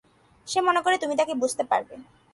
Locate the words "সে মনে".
0.47-0.79